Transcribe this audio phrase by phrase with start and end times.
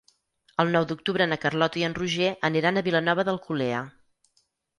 [0.61, 3.85] El nou d'octubre na Carlota i en Roger aniran a Vilanova d'Alcolea.